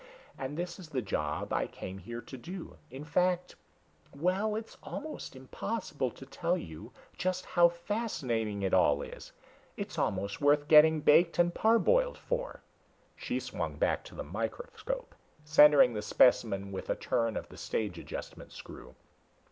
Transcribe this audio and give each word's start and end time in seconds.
And 0.35 0.57
this 0.57 0.79
is 0.79 0.89
the 0.89 1.01
job 1.03 1.53
I 1.53 1.67
came 1.67 1.99
here 1.99 2.21
to 2.21 2.35
do. 2.35 2.77
In 2.89 3.05
fact... 3.05 3.53
well, 4.17 4.55
it's 4.55 4.75
almost 4.81 5.35
impossible 5.35 6.09
to 6.09 6.25
tell 6.25 6.57
you 6.57 6.91
just 7.19 7.45
how 7.45 7.69
fascinating 7.69 8.63
it 8.63 8.73
all 8.73 9.03
is! 9.03 9.31
It 9.77 9.89
was 9.89 9.99
almost 9.99 10.41
worth 10.41 10.67
getting 10.67 11.01
baked 11.01 11.37
and 11.37 11.53
parboiled 11.53 12.17
for." 12.17 12.63
She 13.15 13.39
swung 13.39 13.75
back 13.77 14.03
to 14.05 14.15
the 14.15 14.23
microscope, 14.23 15.13
centering 15.45 15.93
the 15.93 16.01
specimen 16.01 16.71
with 16.71 16.89
a 16.89 16.95
turn 16.95 17.37
of 17.37 17.47
the 17.49 17.57
stage 17.57 17.99
adjustment 17.99 18.51
screw. 18.51 18.95